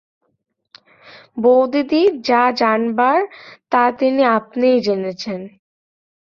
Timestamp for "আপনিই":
4.37-4.77